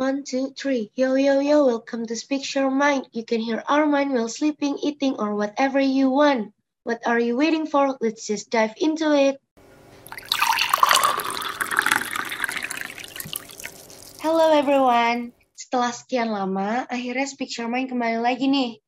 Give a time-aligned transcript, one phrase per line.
[0.00, 0.88] One, two, three.
[0.96, 3.04] Yo, yo, yo, welcome to Speak Your Mind.
[3.12, 6.56] You can hear our mind while sleeping, eating, or whatever you want.
[6.88, 8.00] What are you waiting for?
[8.00, 9.36] Let's just dive into it.
[14.24, 15.36] Hello everyone.
[15.52, 18.80] Setelah sekian lama, akhirnya Speak Your Mind kembali lagi nih.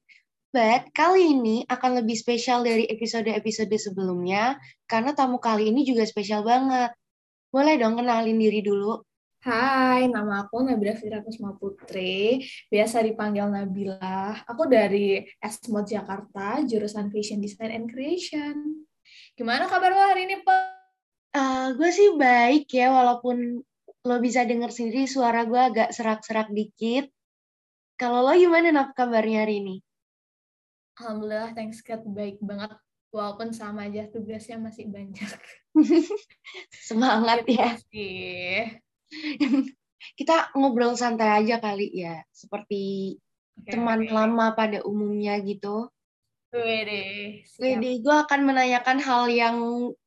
[0.49, 4.57] But kali ini akan lebih spesial dari episode-episode sebelumnya,
[4.89, 6.97] karena tamu kali ini juga spesial banget.
[7.53, 9.12] Boleh dong kenalin diri dulu.
[9.43, 14.39] Hai, nama aku Nabila Fitra Kusma Putri, biasa dipanggil Nabila.
[14.47, 18.87] Aku dari Esmod Jakarta, jurusan Fashion Design and Creation.
[19.35, 20.63] Gimana kabar lo hari ini, Pak?
[21.35, 23.59] Uh, gue sih baik ya, walaupun
[24.07, 27.11] lo bisa denger sendiri suara gue agak serak-serak dikit.
[27.99, 29.77] Kalau lo gimana nap kabarnya hari ini?
[31.03, 32.79] Alhamdulillah, thanks God, baik banget.
[33.11, 35.35] Walaupun sama aja tugasnya masih banyak.
[36.87, 37.75] Semangat ya.
[37.91, 38.79] Sih.
[40.19, 43.17] kita ngobrol santai aja kali ya, seperti
[43.61, 44.13] okay, teman okay.
[44.13, 45.93] lama pada umumnya gitu.
[46.53, 49.57] Wede, Wede, gue akan menanyakan hal yang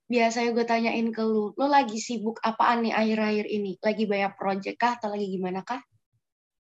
[0.06, 1.58] biasanya gue tanyain ke lu.
[1.58, 3.82] Lu lagi sibuk apaan nih akhir-akhir ini?
[3.82, 5.82] Lagi banyak project kah atau lagi gimana kah?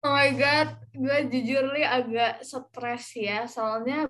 [0.00, 4.08] Oh my god, gue jujur nih agak stres ya, soalnya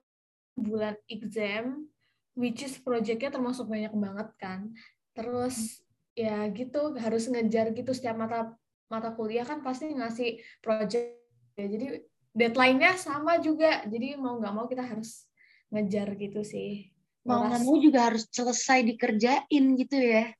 [0.54, 1.88] bulan exam,
[2.36, 4.70] which is projectnya termasuk banyak banget kan.
[5.16, 5.82] Terus
[6.16, 8.56] ya gitu harus ngejar gitu setiap mata
[8.88, 11.20] mata kuliah kan pasti ngasih project.
[11.56, 11.86] Ya jadi
[12.32, 15.28] deadline-nya sama juga jadi mau nggak mau kita harus
[15.68, 16.88] ngejar gitu sih.
[17.28, 20.32] Mau nggak mau juga harus selesai dikerjain gitu ya.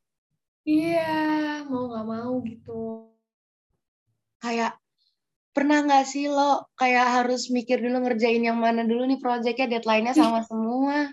[0.64, 1.12] Iya
[1.68, 3.12] mau nggak mau gitu.
[4.40, 4.80] Kayak
[5.52, 9.76] pernah nggak sih lo kayak harus mikir dulu ngerjain yang mana dulu nih projectnya?
[9.76, 11.12] Deadline-nya sama semua.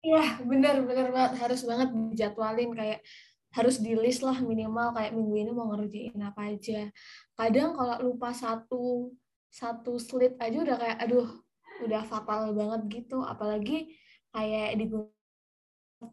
[0.00, 1.32] Iya bener bener banget.
[1.42, 3.02] Harus banget dijadwalin kayak
[3.50, 6.86] harus di list lah minimal kayak minggu ini mau ngerjain apa aja.
[7.34, 9.10] Kadang kalau lupa satu
[9.50, 11.28] satu slit aja udah kayak aduh
[11.82, 13.26] udah fatal banget gitu.
[13.26, 13.90] Apalagi
[14.30, 14.86] kayak di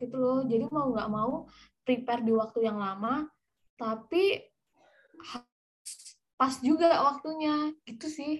[0.01, 0.41] gitu loh.
[0.49, 1.45] Jadi mau nggak mau
[1.85, 3.29] prepare di waktu yang lama
[3.77, 4.41] tapi
[6.41, 7.69] pas juga waktunya.
[7.85, 8.33] Gitu sih.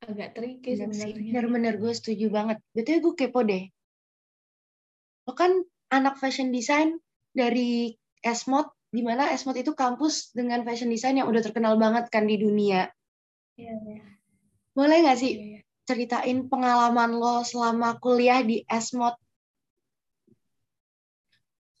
[0.00, 1.36] Agak tricky sebenarnya.
[1.36, 2.56] bener-bener gue setuju banget.
[2.72, 3.68] Betul gue kepo deh.
[5.28, 5.52] Lo kan
[5.92, 6.96] anak fashion design
[7.30, 12.26] dari Esmod, di mana Esmod itu kampus dengan fashion design yang udah terkenal banget kan
[12.26, 12.90] di dunia.
[13.56, 14.02] Iya, iya.
[14.74, 15.60] Boleh nggak sih iya, iya.
[15.86, 19.14] ceritain pengalaman lo selama kuliah di Esmod?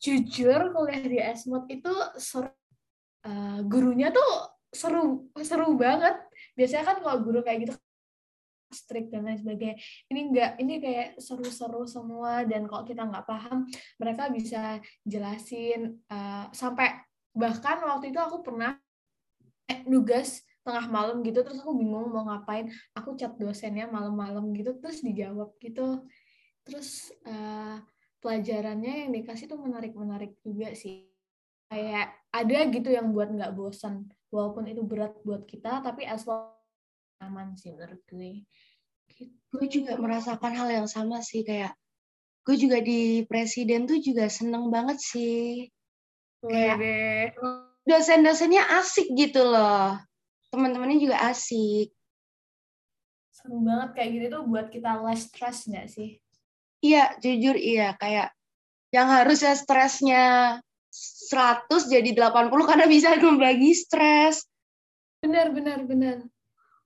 [0.00, 2.48] Jujur, kuliah di Esmod itu seru.
[3.20, 4.30] Uh, gurunya tuh
[4.72, 6.16] seru, seru banget.
[6.56, 7.74] Biasanya kan kalau guru kayak gitu
[8.70, 9.76] strict dan lain sebagainya.
[10.08, 13.66] Ini enggak, ini kayak seru-seru semua dan kalau kita nggak paham,
[13.98, 17.02] mereka bisa jelasin uh, sampai
[17.34, 18.74] bahkan waktu itu aku pernah
[19.86, 25.00] nugas tengah malam gitu terus aku bingung mau ngapain aku chat dosennya malam-malam gitu terus
[25.00, 26.04] dijawab gitu
[26.66, 27.80] terus uh,
[28.20, 31.08] pelajarannya yang dikasih tuh menarik-menarik juga sih
[31.72, 36.59] kayak ada gitu yang buat nggak bosan walaupun itu berat buat kita tapi as well
[37.20, 38.42] aman sih menurut gue.
[39.12, 39.36] Gitu.
[39.52, 41.76] Gue juga merasakan hal yang sama sih kayak
[42.48, 45.68] gue juga di presiden tuh juga seneng banget sih.
[46.40, 47.36] Kayak
[47.84, 50.00] dosen-dosennya asik gitu loh.
[50.48, 51.92] Teman-temannya juga asik.
[53.30, 56.18] Seru banget kayak gitu tuh buat kita less stress nggak sih?
[56.80, 57.92] Iya, jujur iya.
[58.00, 58.32] Kayak
[58.90, 60.24] yang harusnya stresnya
[60.90, 64.48] 100 jadi 80 karena bisa membagi stres.
[65.20, 66.24] Benar, benar, benar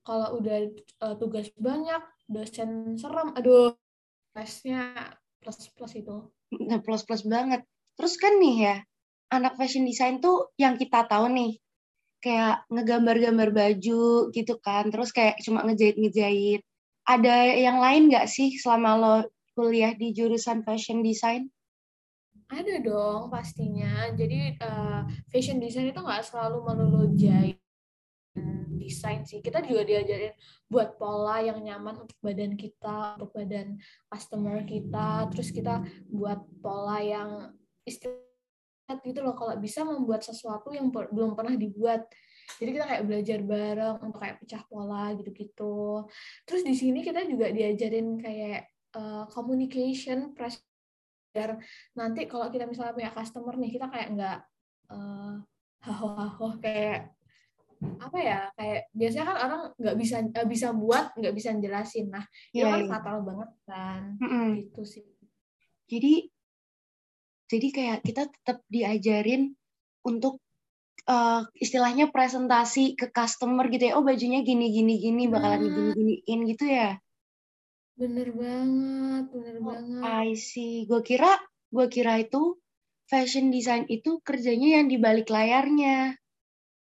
[0.04, 0.69] kalau udah
[1.00, 3.72] uh, tugas banyak dosen serem aduh
[4.37, 6.16] tesnya plus plus itu.
[6.60, 7.65] Nah, plus plus banget.
[7.97, 8.76] Terus kan nih ya
[9.32, 11.59] anak fashion design tuh yang kita tahu nih
[12.20, 16.60] kayak ngegambar-gambar baju gitu kan terus kayak cuma ngejahit-ngejahit.
[17.04, 19.14] Ada yang lain nggak sih selama lo
[19.53, 21.48] kuliah di jurusan fashion design?
[22.48, 24.09] Ada dong pastinya.
[24.12, 27.63] Jadi uh, fashion design itu nggak selalu melulu jahit
[28.78, 29.41] desain sih.
[29.41, 30.35] Kita juga diajarin
[30.69, 33.79] buat pola yang nyaman untuk badan kita, untuk badan
[34.11, 35.31] customer kita.
[35.32, 35.81] Terus kita
[36.11, 37.31] buat pola yang
[37.87, 39.35] istilah gitu loh.
[39.38, 42.05] Kalau bisa membuat sesuatu yang belum pernah dibuat.
[42.61, 46.05] Jadi kita kayak belajar bareng untuk kayak pecah pola gitu-gitu.
[46.44, 48.69] Terus di sini kita juga diajarin kayak
[48.99, 50.61] uh, communication, press
[51.35, 51.58] biar
[51.99, 54.38] nanti kalau kita misalnya punya customer nih kita kayak nggak
[54.87, 55.43] uh,
[55.82, 57.11] haho-haho kayak
[58.00, 62.25] apa ya kayak biasanya kan orang nggak bisa nggak bisa buat nggak bisa jelasin nah
[62.52, 62.90] yeah, itu kan yeah.
[62.90, 64.46] fatal banget kan mm -hmm.
[64.60, 65.04] gitu sih
[65.88, 66.14] jadi
[67.48, 69.52] jadi kayak kita tetap diajarin
[70.04, 70.40] untuk
[71.08, 73.94] uh, istilahnya presentasi ke customer gitu ya.
[74.00, 75.69] Oh bajunya gini gini gini bakalan Nah.
[75.69, 75.92] gini
[76.25, 76.90] giniin gitu ya.
[77.94, 80.02] Bener banget, bener Oh, banget.
[80.02, 80.88] I see.
[80.90, 81.31] Gue kira,
[81.70, 82.58] gue kira itu
[83.06, 86.19] fashion design itu kerjanya yang di balik layarnya.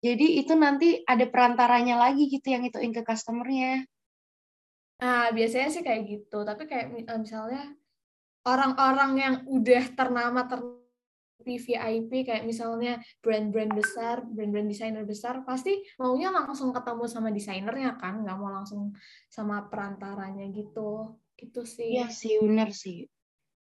[0.01, 3.85] Jadi itu nanti ada perantaranya lagi gitu yang ituin ke customernya.
[5.01, 6.41] Nah, biasanya sih kayak gitu.
[6.41, 7.69] Tapi kayak eh, misalnya
[8.45, 10.61] orang-orang yang udah ternama ter
[11.41, 18.21] VIP kayak misalnya brand-brand besar, brand-brand desainer besar, pasti maunya langsung ketemu sama desainernya kan,
[18.21, 18.93] nggak mau langsung
[19.25, 21.17] sama perantaranya gitu.
[21.33, 21.97] Gitu sih.
[21.97, 23.09] Iya sih, bener sih.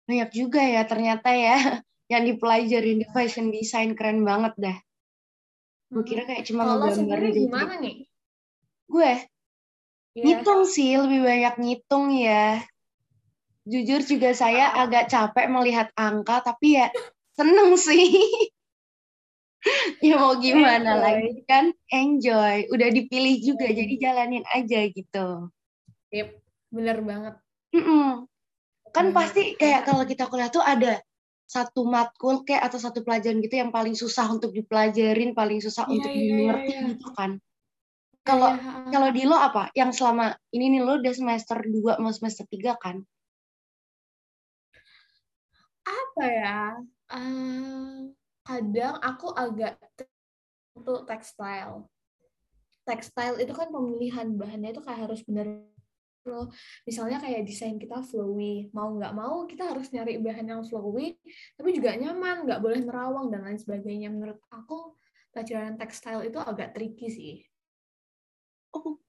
[0.08, 1.58] Banyak juga ya ternyata ya
[2.12, 4.78] yang dipelajarin di fashion design keren banget dah.
[5.90, 7.48] Gue kira kayak cuma Kalau sendiri gitu.
[7.48, 8.06] gimana nih?
[8.90, 9.14] Gue
[10.16, 12.64] Ya, ngitung sih, lebih banyak ngitung ya.
[13.68, 16.88] Jujur juga saya agak capek melihat angka, tapi ya
[17.36, 18.16] seneng sih.
[20.08, 21.04] ya mau gimana Enjoy.
[21.04, 21.66] lagi kan?
[21.92, 22.64] Enjoy.
[22.72, 25.52] Udah dipilih juga, jadi jalanin aja gitu.
[26.16, 26.30] Yep,
[26.72, 27.36] bener banget.
[27.76, 28.24] Mm-mm.
[28.96, 31.04] Kan pasti kayak kalau kita kuliah tuh ada
[31.46, 35.94] satu matkul kayak atau satu pelajaran gitu yang paling susah untuk dipelajarin, paling susah Iya,
[35.94, 36.82] untuk iya, iya, dimengerti iya.
[36.94, 37.32] gitu kan.
[38.26, 39.70] Kalau Iya, kalau di lo apa?
[39.78, 43.06] Yang selama ini nih lo udah semester 2 mau semester 3 kan?
[45.86, 46.62] apa ya?
[47.14, 48.10] Eh,
[48.42, 49.78] kadang aku agak
[50.74, 51.86] untuk tekstil.
[52.86, 55.70] Tekstil itu kan pemilihan bahannya itu kayak harus bener
[56.26, 56.50] loh.
[56.84, 61.16] Misalnya kayak desain kita flowy, mau nggak mau kita harus nyari bahan yang flowy,
[61.56, 64.10] tapi juga nyaman, nggak boleh nerawang dan lain sebagainya.
[64.10, 64.98] Menurut aku
[65.36, 67.36] pelajaran tekstil itu agak tricky sih.
[68.72, 69.00] Oh,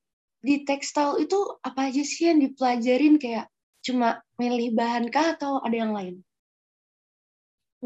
[0.43, 3.47] di tekstil itu apa aja sih yang dipelajarin kayak
[3.87, 6.26] cuma milih bahan kah atau ada yang lain?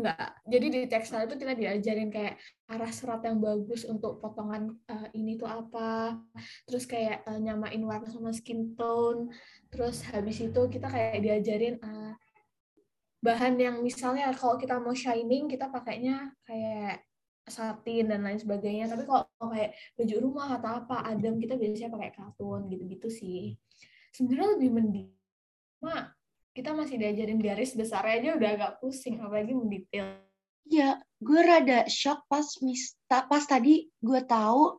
[0.00, 0.32] Enggak.
[0.49, 2.41] Jadi di tekstil itu kita diajarin kayak
[2.73, 6.17] arah serat yang bagus untuk potongan eh, ini tuh apa.
[6.64, 9.29] Terus kayak eh, nyamain warna sama skin tone.
[9.69, 12.12] Terus habis itu kita kayak diajarin eh,
[13.20, 17.05] bahan yang misalnya kalau kita mau shining kita pakainya kayak
[17.44, 18.88] satin dan lain sebagainya.
[18.88, 23.52] Tapi kalau kayak baju rumah atau apa adem kita biasanya pakai katun gitu-gitu sih.
[24.17, 25.08] Sebenarnya lebih mending.
[25.76, 26.17] Cuma
[26.50, 30.19] kita masih diajarin garis besar aja udah agak pusing apalagi mendetail.
[30.70, 34.79] Iya, gue rada shock pas mis pas tadi gue tahu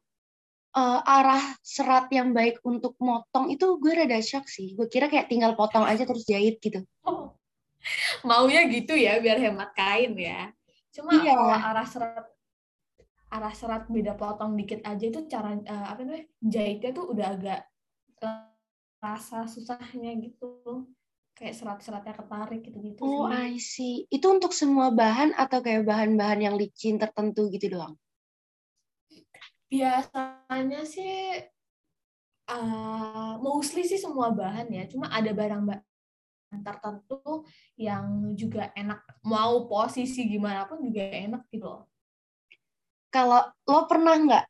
[0.75, 4.75] eh, arah serat yang baik untuk motong itu gue rada shock sih.
[4.75, 6.83] Gue kira kayak tinggal potong aja terus jahit gitu.
[7.07, 7.35] Oh,
[8.27, 10.51] maunya gitu ya biar hemat kain ya.
[10.91, 11.35] Cuma Iya.
[11.35, 12.25] kalau arah serat
[13.31, 17.61] arah serat beda potong dikit aja itu cara eh, apa namanya jahitnya tuh udah agak
[18.23, 18.47] eh,
[18.99, 20.87] rasa susahnya gitu.
[21.41, 23.33] Kayak serat-seratnya ketarik gitu-gitu Oh, sih.
[23.33, 23.93] I see.
[24.13, 27.97] Itu untuk semua bahan atau kayak bahan-bahan yang licin tertentu gitu doang?
[29.65, 31.41] Biasanya sih
[32.45, 34.85] eh, mostly sih semua bahan ya.
[34.85, 35.81] Cuma ada barang ba-
[36.61, 41.89] tertentu yang juga enak mau posisi gimana pun juga enak gitu loh.
[43.09, 44.45] Kalau lo pernah nggak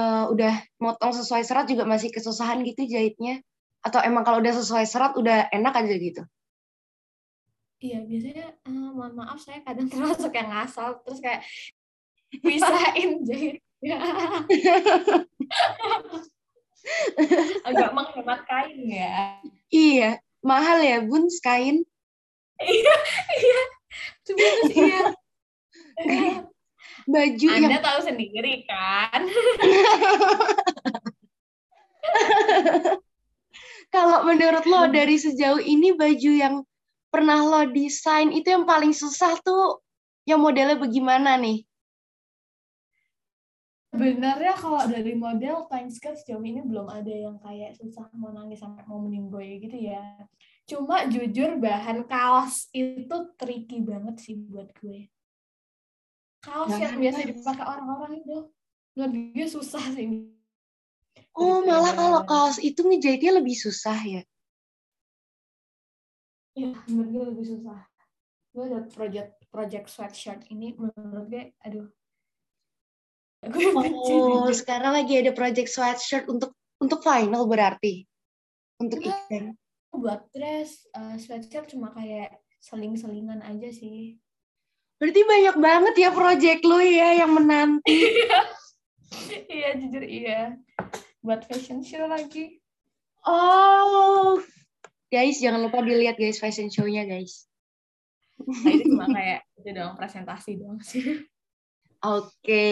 [0.00, 3.44] eh, udah motong sesuai serat juga masih kesusahan gitu jahitnya?
[3.82, 6.22] Atau emang kalau udah sesuai serat udah enak aja gitu?
[7.82, 11.42] Iya, biasanya eh, mohon maaf saya kadang termasuk yang ngasal terus kayak
[12.38, 13.96] pisahin jahitnya.
[17.66, 19.38] Agak menghemat kain ya.
[19.70, 21.82] Iya, mahal ya bun kain.
[22.62, 22.94] Iya,
[23.38, 23.62] iya.
[24.22, 24.34] Sih
[24.78, 25.02] iya.
[27.06, 29.26] Baju yang Anda tahu sendiri kan?
[33.92, 36.54] Kalau menurut lo dari sejauh ini baju yang
[37.12, 39.84] pernah lo desain itu yang paling susah tuh
[40.24, 41.68] yang modelnya bagaimana nih?
[43.92, 48.64] Sebenarnya kalau dari model Time Skirt sejauh ini belum ada yang kayak susah mau nangis
[48.64, 50.00] sampai mau meninggoy gitu ya.
[50.64, 55.12] Cuma jujur bahan kaos itu tricky banget sih buat gue.
[56.40, 58.36] Kaos yang biasa dipakai orang-orang itu
[58.96, 60.31] gue susah sih.
[61.32, 64.22] Oh, malah kalau kaos itu ngejahitnya lebih susah ya.
[66.52, 67.80] Iya, menurut gue lebih susah.
[68.52, 71.88] Gue ada project project sweatshirt ini menurut gue, aduh.
[73.48, 78.04] Gue Oh, sekarang lagi ada project sweatshirt untuk untuk final berarti.
[78.76, 79.28] Untuk Enggak.
[79.28, 79.48] event.
[79.92, 82.32] buat dress eh, sweatshirt cuma kayak
[82.64, 84.16] seling-selingan aja sih.
[84.96, 88.08] Berarti banyak banget ya project lu ya yang menanti.
[89.52, 90.56] iya, jujur iya.
[91.22, 92.58] Buat fashion show lagi.
[93.22, 94.42] Oh.
[95.06, 97.46] Guys, jangan lupa dilihat guys fashion show-nya guys.
[98.42, 101.22] Nah, itu cuma kayak itu dong presentasi dong sih.
[102.02, 102.66] Oke.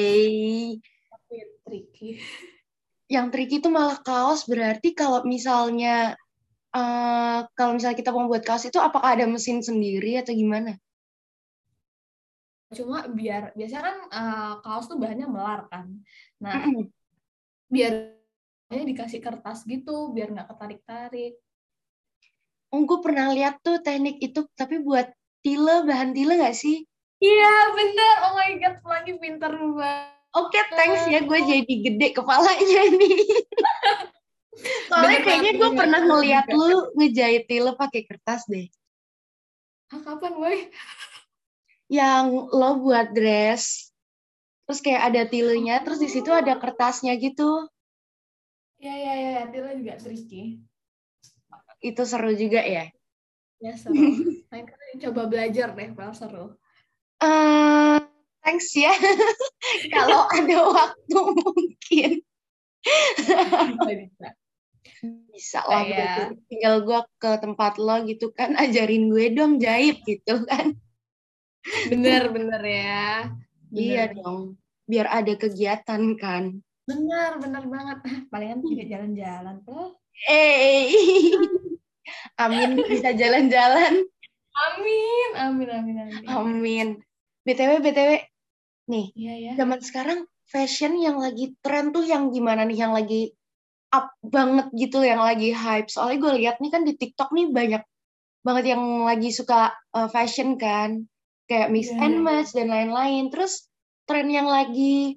[0.83, 2.19] Tapi tricky.
[3.07, 6.19] Yang tricky itu malah kaos berarti kalau misalnya
[6.75, 10.75] uh, kalau misalnya kita mau buat kaos itu apakah ada mesin sendiri atau gimana?
[12.75, 16.02] Cuma biar biasanya kan uh, kaos tuh bahannya melar kan.
[16.42, 18.19] Nah, mm
[18.70, 21.34] biar dikasih kertas gitu biar nggak ketarik-tarik.
[22.70, 25.10] Oh, gue pernah lihat tuh teknik itu, tapi buat
[25.42, 26.86] tile, bahan tile nggak sih?
[27.18, 28.14] Iya, bener.
[28.30, 30.14] Oh my God, lagi pinter banget.
[30.38, 31.18] Oke, okay, thanks ya.
[31.26, 33.18] Gue jadi gede kepalanya nih.
[34.86, 38.70] Soalnya bener, kayaknya gue pernah ngeliat lu ngejahit tile pakai kertas deh.
[39.90, 40.70] Hah, kapan, boy?
[41.90, 43.90] Yang lo buat dress.
[44.70, 47.66] Terus kayak ada tilenya, terus di situ ada kertasnya gitu.
[48.80, 49.40] Iya, iya, iya.
[49.52, 50.64] Tile juga tricky
[51.80, 52.84] itu seru juga ya?
[53.60, 53.96] Ya seru.
[54.52, 56.46] Lain kali coba belajar deh, kalau seru.
[57.20, 58.00] Uh,
[58.44, 58.92] thanks ya.
[59.92, 62.12] Kalau ada waktu mungkin.
[63.20, 64.28] bisa, bisa.
[65.28, 66.32] Bisa lah ya.
[66.49, 70.80] Tinggal gue ke tempat lo gitu kan, ajarin gue dong jahit gitu kan.
[71.92, 73.28] Bener, bener ya.
[73.68, 73.84] Bener.
[73.84, 74.56] Iya dong.
[74.88, 76.64] Biar ada kegiatan kan.
[76.90, 77.99] Bener, bener banget.
[78.35, 79.56] Palingan juga jalan-jalan.
[80.26, 80.90] Eh,
[82.42, 84.02] amin bisa jalan-jalan.
[84.50, 86.25] Amin, amin, amin, amin.
[86.26, 86.88] Amin.
[87.47, 88.11] BTW, BTW,
[88.90, 89.52] nih, ya, ya.
[89.56, 93.32] zaman sekarang fashion yang lagi tren tuh yang gimana nih, yang lagi
[93.94, 95.88] up banget gitu, yang lagi hype.
[95.88, 97.82] Soalnya gue lihat nih kan di TikTok nih banyak
[98.44, 101.09] banget yang lagi suka uh, fashion kan,
[101.49, 102.25] kayak mix ya, and iya.
[102.26, 103.32] match dan lain-lain.
[103.32, 103.70] Terus
[104.04, 105.16] tren yang lagi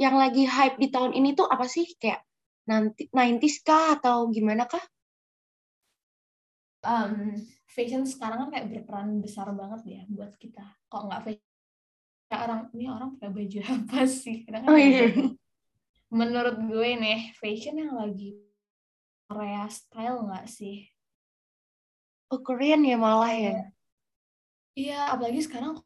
[0.00, 1.84] yang lagi hype di tahun ini tuh apa sih?
[2.00, 2.24] Kayak
[2.64, 4.80] nanti 90s kah atau gimana kah?
[6.80, 7.36] Um,
[7.68, 10.64] fashion sekarang kan kayak berperan besar banget ya buat kita.
[10.88, 11.48] Kok nggak fashion?
[12.32, 14.36] Kayak orang ini orang pakai baju apa sih?
[14.48, 15.12] Kadang oh, iya.
[16.10, 18.40] Menurut gue nih, fashion yang lagi
[19.28, 20.88] Korea style nggak sih?
[22.32, 23.68] Oh Korean ya malah ya?
[24.72, 25.82] Iya, apalagi sekarang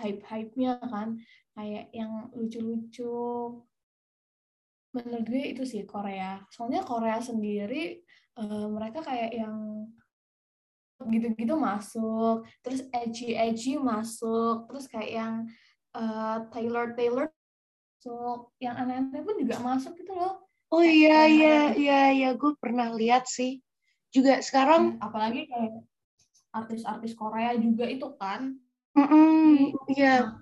[0.00, 1.20] hype-hype-nya kan
[1.56, 3.60] kayak yang lucu-lucu.
[4.92, 6.44] Menurut gue itu sih Korea.
[6.52, 8.04] Soalnya Korea sendiri
[8.36, 9.88] uh, mereka kayak yang
[11.02, 15.34] gitu-gitu masuk terus edgy edgy masuk terus kayak yang
[15.98, 17.26] uh, Taylor Taylor
[18.02, 20.42] masuk yang aneh-aneh pun juga masuk gitu loh.
[20.74, 23.62] Oh iya iya iya iya gue pernah lihat sih.
[24.10, 25.86] Juga sekarang apalagi kayak
[26.50, 28.58] artis-artis Korea juga itu kan
[28.92, 29.56] Mm -mm,
[29.96, 30.36] iya,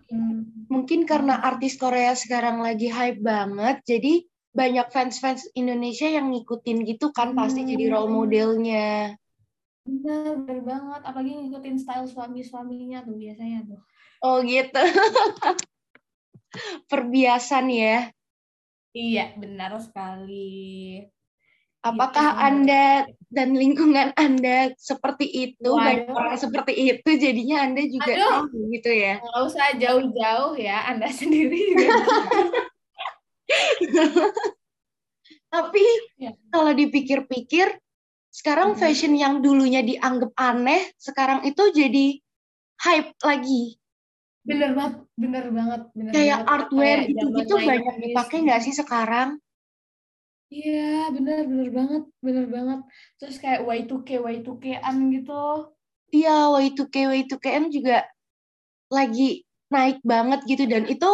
[0.67, 7.15] mungkin karena artis Korea sekarang lagi hype banget, jadi banyak fans-fans Indonesia yang ngikutin gitu
[7.15, 9.15] kan pasti jadi role modelnya.
[9.87, 11.01] Bener, bener banget.
[11.07, 13.81] Apalagi ngikutin style suami-suaminya tuh biasanya tuh.
[14.21, 14.79] Oh gitu.
[16.91, 18.11] Perbiasan ya.
[18.91, 20.99] Iya, benar sekali.
[21.81, 22.45] Apakah gitu.
[22.45, 28.75] Anda dan lingkungan Anda seperti itu, banyak orang seperti itu, jadinya Anda juga Aduh, tahu
[28.75, 29.23] gitu ya?
[29.23, 31.89] Nggak usah jauh-jauh ya, Anda sendiri juga.
[35.51, 35.85] Tapi
[36.21, 36.37] ya.
[36.53, 37.75] kalau dipikir-pikir,
[38.31, 38.79] sekarang hmm.
[38.79, 42.21] fashion yang dulunya dianggap aneh, sekarang itu jadi
[42.83, 43.81] hype lagi.
[44.45, 45.83] Bener banget, bener banget.
[45.97, 46.55] Bener Kayak banget.
[46.55, 49.41] artwear gitu-gitu banyak dipakai nggak sih sekarang?
[50.51, 52.81] Iya, bener, bener banget, bener banget.
[53.23, 55.71] Terus kayak Y2K, Y2K-an gitu.
[56.11, 58.03] Iya, Y2K, Y2K-an juga
[58.91, 60.67] lagi naik banget gitu.
[60.67, 61.11] Dan itu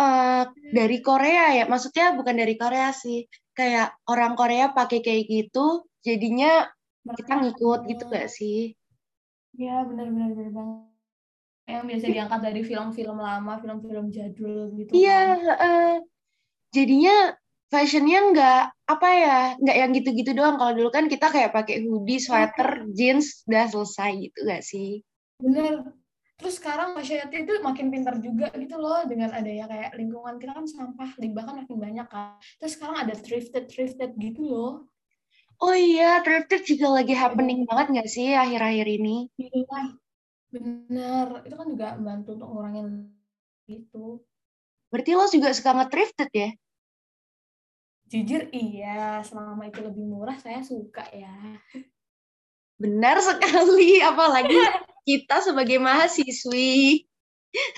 [0.00, 5.84] uh, dari Korea ya, maksudnya bukan dari Korea sih, kayak orang Korea pakai kayak gitu,
[6.00, 6.64] jadinya
[7.04, 8.72] kita ngikut gitu gak sih?
[9.60, 10.80] Iya benar-benar benar banget.
[11.64, 14.90] Yang biasa diangkat dari film-film lama, film-film jadul gitu.
[14.96, 15.56] Iya, kan.
[15.60, 15.94] uh,
[16.72, 17.36] jadinya
[17.74, 20.54] fashionnya nggak apa ya, nggak yang gitu-gitu doang.
[20.54, 25.02] Kalau dulu kan kita kayak pakai hoodie, sweater, jeans, udah selesai gitu gak sih?
[25.42, 25.82] Bener,
[26.38, 30.66] terus sekarang masyarakat itu makin pintar juga gitu loh dengan adanya kayak lingkungan kita kan
[30.70, 32.38] sampah limbah kan makin banyak kan.
[32.62, 34.72] Terus sekarang ada thrifted thrifted gitu loh.
[35.58, 37.66] Oh iya thrifted juga lagi happening ya.
[37.66, 39.26] banget nggak sih akhir-akhir ini?
[39.34, 39.90] Iya
[40.54, 42.86] benar itu kan juga membantu untuk ngurangin
[43.66, 44.22] itu.
[44.94, 46.50] Berarti lo juga suka nge-thrifted ya
[48.14, 51.58] jujur iya selama itu lebih murah saya suka ya
[52.78, 54.54] benar sekali apalagi
[55.04, 57.04] kita sebagai mahasiswi.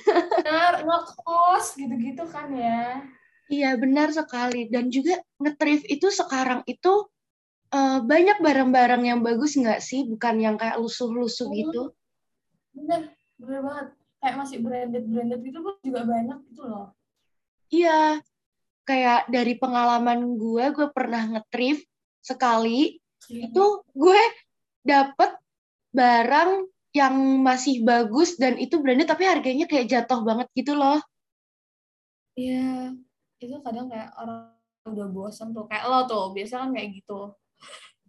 [0.06, 3.02] Benar, ngekos gitu-gitu kan ya.
[3.50, 4.70] Iya, benar sekali.
[4.70, 7.06] Dan juga ngetrif itu sekarang itu
[7.74, 10.06] uh, banyak barang-barang yang bagus nggak sih?
[10.06, 11.92] Bukan yang kayak lusuh-lusuh gitu.
[12.72, 13.88] Bener, bener banget.
[14.16, 16.88] kayak masih branded branded gitu pun juga banyak gitu loh
[17.68, 18.18] Iya,
[18.86, 21.84] kayak dari pengalaman gue, gue pernah nge-thrift
[22.22, 23.50] sekali, Iya.
[23.50, 23.64] itu
[23.96, 24.22] gue
[24.86, 25.30] dapet
[25.90, 26.50] barang
[26.94, 31.02] yang masih bagus dan itu branded tapi harganya kayak jatuh banget gitu loh.
[32.36, 32.92] Iya,
[33.40, 34.52] itu kadang kayak orang
[34.86, 35.66] udah bosan tuh.
[35.66, 37.34] Kayak lo tuh biasa kan kayak gitu.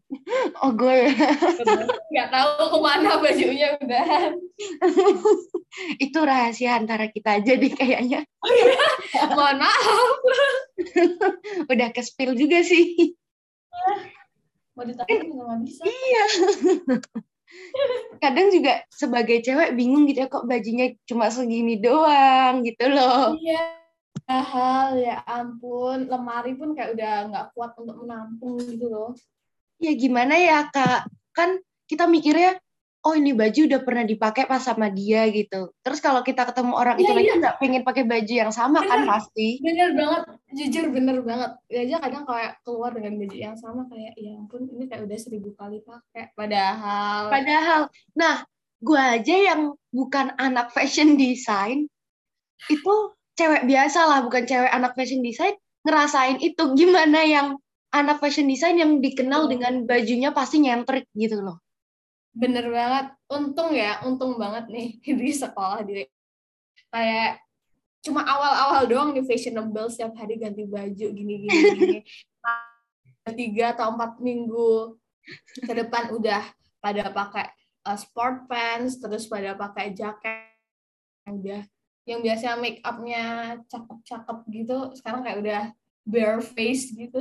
[0.63, 1.11] Oh gue.
[2.15, 4.31] Nggak tahu ke mana bajunya udah
[6.07, 8.23] itu rahasia antara kita aja deh kayaknya.
[9.35, 10.07] mohon maaf
[11.71, 13.15] Udah ke spill juga sih.
[14.77, 16.25] mau ditanya juga bisa Iya.
[18.19, 23.33] Kadang juga sebagai cewek bingung gitu ya kok bajunya cuma segini doang gitu loh.
[23.39, 23.77] iya
[24.27, 29.11] hal ya ampun lemari pun kayak udah nggak kuat untuk menampung gitu loh
[29.77, 31.05] Ya gimana ya kak?
[31.37, 32.57] Kan kita mikirnya,
[33.07, 35.71] oh ini baju udah pernah dipakai pas sama dia gitu.
[35.79, 37.39] Terus kalau kita ketemu orang itu Iya, lagi iya.
[37.39, 39.11] nggak pengen pakai baju yang sama kan Bener.
[39.15, 39.47] pasti.
[39.63, 40.21] bener banget
[40.51, 44.67] jujur bener banget ya aja kadang kayak keluar dengan baju yang sama kayak ya ampun
[44.67, 47.81] ini kayak udah seribu kali pakai padahal Padahal,
[48.17, 48.43] nah
[48.83, 51.89] gue aja yang bukan anak fashion design,
[52.69, 52.93] itu
[53.37, 55.53] cewek biasa lah, bukan cewek anak fashion design,
[55.85, 57.47] ngerasain itu gimana yang
[57.93, 61.57] anak fashion design yang dikenal dengan bajunya pasti nyentrik gitu loh.
[62.37, 63.05] Bener banget.
[63.27, 64.87] Untung ya untung banget nih
[65.19, 66.05] di sekolah di
[66.93, 67.41] kayak
[68.05, 71.49] cuma awal-awal doang nih fashionable setiap hari ganti baju gini gini.
[71.77, 71.99] Gini
[73.35, 74.95] tiga atau empat minggu
[75.59, 76.47] ke depan udah
[76.79, 77.51] pada pakai
[77.83, 80.55] uh, sport pants terus pada pakai jaket
[81.27, 81.59] udah
[82.07, 85.61] yang biasanya make upnya cakep-cakep gitu sekarang kayak udah
[86.07, 87.19] bare face gitu.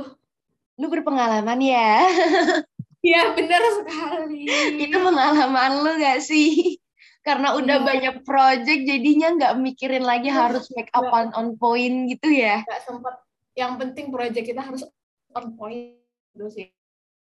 [0.79, 2.07] Lu berpengalaman ya?
[2.97, 4.41] Iya bener sekali
[4.79, 6.75] itu pengalaman lu gak sih?
[7.27, 7.85] Karena udah Iya.
[7.85, 12.63] banyak project jadinya nggak mikirin lagi Iya, harus make up on, on point gitu ya.
[12.63, 13.15] nggak sempet
[13.53, 14.87] yang penting proyek kita harus
[15.31, 15.99] on point
[16.33, 16.67] gitu sih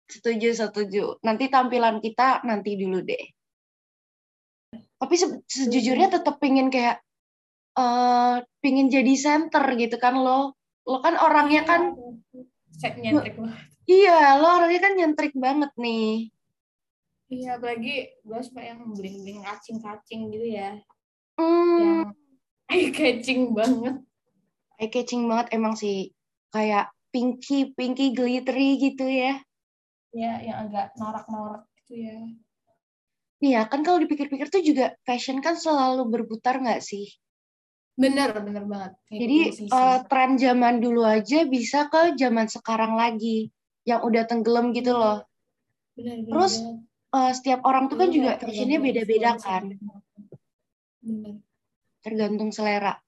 [0.04, 1.04] Setuju, setuju.
[1.22, 3.24] Nanti tampilan kita nanti dulu deh.
[5.00, 7.00] Tapi se- sejujurnya tetap pingin kayak
[7.74, 10.54] eh pingin jadi center gitu kan lo.
[10.84, 11.82] Lo kan orangnya kan
[12.70, 13.56] set nyentrik lah
[13.92, 16.04] iya, lo orangnya kan nyentrik banget nih.
[17.36, 17.94] iya apalagi
[18.28, 20.70] gue suka yang bling bling kacing kacing gitu ya
[21.38, 22.14] Hmm, yang
[22.74, 23.96] eye catching banget
[24.82, 25.98] eye catching banget emang sih.
[26.54, 29.32] Kayak pinky, pinky glittery gitu ya.
[30.22, 32.18] ya yang agak norak norak gitu ya
[33.42, 37.06] Nih ya, kan kalau dipikir-pikir tuh juga fashion kan selalu berputar nggak sih?
[38.02, 39.70] bener bener banget Kayak Jadi sih.
[40.10, 43.38] tren zaman dulu aja bisa ke zaman sekarang lagi,
[43.84, 45.24] yang udah tenggelam gitu loh.
[45.94, 46.54] bener, bener terus.
[47.14, 49.64] Eh, setiap orang tuh kan Dulu juga kayak fashionnya beda-beda kan,
[51.04, 51.36] bener
[52.04, 53.00] tergantung selera.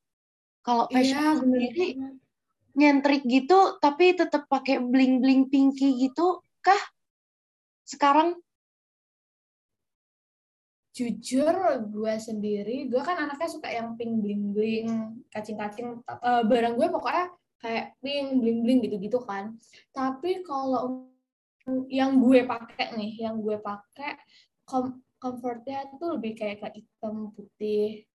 [0.63, 1.87] Kalau fashion iya bener sendiri
[2.75, 6.81] nyentrik gitu, tapi tetap pakai bling-bling pinky gitu, kah?
[7.87, 8.35] Sekarang?
[10.95, 11.51] jujur
[11.91, 14.87] gue sendiri gue kan anaknya suka yang pink bling bling
[15.27, 17.35] kacing kacing barang gue pokoknya
[17.65, 19.57] kayak pink bling bling gitu gitu kan.
[19.89, 21.09] Tapi kalau
[21.89, 24.21] yang gue pakai nih yang gue pakai
[24.69, 28.05] com comfortnya tuh lebih kayak ke hitam putih.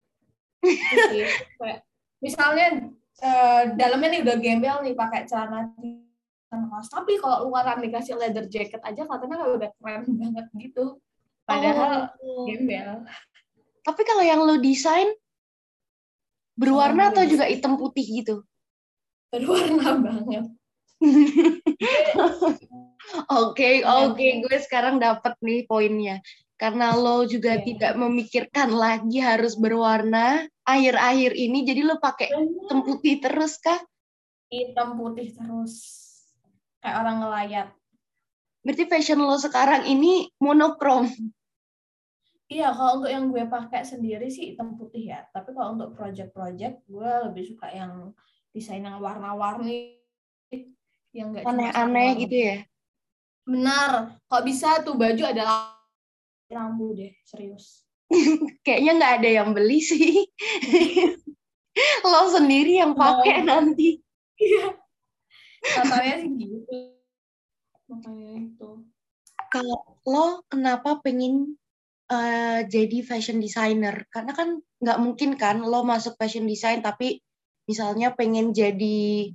[0.62, 1.26] Gitu sih
[1.58, 1.82] kayak
[2.22, 5.74] misalnya eh, dalamnya nih udah gembel nih pakai celana
[6.50, 6.86] kaos.
[6.86, 11.02] Tapi kalau luaran dikasih leather jacket aja katanya kayak udah keren banget gitu.
[11.42, 12.46] Padahal Oh.
[12.46, 13.02] gembel.
[13.82, 15.10] Tapi kalau yang lo desain
[16.54, 18.46] berwarna Sama atau lo juga hitam putih gitu?
[19.30, 20.44] Berwarna banget
[23.26, 24.38] Oke, oke, iya.
[24.38, 26.20] gue sekarang dapat nih poinnya.
[26.54, 27.64] Karena lo juga Iya.
[27.64, 33.80] tidak memikirkan lagi harus berwarna akhir-akhir ini, jadi lo pakai hitam putih terus kah?
[34.50, 35.78] hitam putih terus
[36.78, 37.68] kayak orang ngelayat
[38.60, 41.06] Berarti fashion lo sekarang ini monokrom.
[42.50, 46.82] iya kalau untuk yang gue pakai sendiri sih hitam putih ya tapi kalau untuk project-project
[46.82, 48.10] gue lebih suka yang
[48.50, 49.98] desain yang warna-warni
[51.10, 52.56] yang enggak Aneh-aneh gitu ya.
[53.42, 55.74] benar kok bisa tuh baju adalah
[56.50, 57.86] lampu deh serius
[58.66, 60.26] Kayaknya nggak ada yang beli sih.
[62.10, 63.46] lo sendiri yang pakai Oh.
[63.46, 64.02] nanti.
[64.36, 64.74] iya
[65.62, 66.74] katanya sih gitu
[67.86, 68.70] makanya itu
[69.50, 71.54] Kalau lo kenapa pengen
[72.06, 74.06] eh, jadi fashion designer?
[74.10, 77.22] Karena kan nggak mungkin kan lo masuk fashion design tapi
[77.70, 79.30] misalnya pengen jadi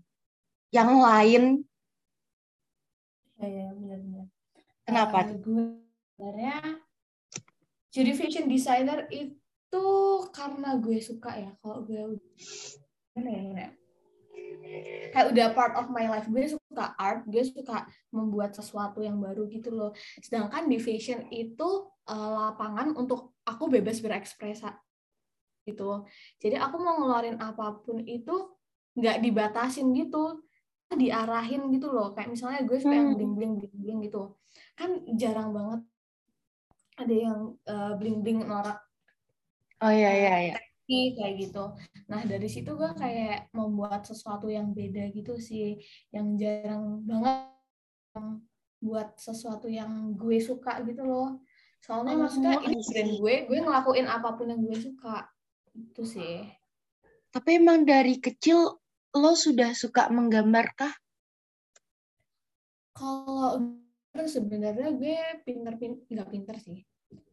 [0.76, 1.64] yang lain.
[3.40, 4.28] ya ya benar-benar
[4.84, 5.18] Kenapa?
[5.32, 5.64] Eh, gue
[6.16, 6.56] sebenarnya
[7.96, 9.88] jadi fashion designer itu
[10.36, 12.20] karena gue suka ya kalau gue
[13.16, 13.70] gimana ya, ya?
[15.12, 19.48] kayak udah part of my life gue suka art gue suka membuat sesuatu yang baru
[19.48, 24.68] gitu loh sedangkan di fashion itu uh, lapangan untuk aku bebas berekspresi
[25.66, 26.06] gitu
[26.40, 28.54] jadi aku mau ngeluarin apa pun itu
[28.96, 30.46] nggak dibatasin gitu
[30.96, 34.38] diarahin gitu loh kayak misalnya gue suka yang bling bling bling bling gitu
[34.78, 35.82] kan jarang banget
[36.96, 38.80] ada yang uh, bling bling norak
[39.84, 40.56] oh iya iya iya
[40.88, 41.74] kayak gitu.
[42.06, 45.82] Nah dari situ gue kayak membuat sesuatu yang beda gitu sih,
[46.14, 47.50] yang jarang banget
[48.80, 51.42] buat sesuatu yang gue suka gitu loh.
[51.82, 55.26] Soalnya oh, maksudnya ini brand gue, gue ngelakuin apa pun yang gue suka.
[55.76, 56.48] Itu sih.
[57.30, 58.80] Tapi emang dari kecil
[59.16, 60.94] lo sudah suka menggambar kah?
[62.96, 63.60] Kalau
[64.16, 66.80] sebenarnya gue pinter-pinter, nggak pinter sih.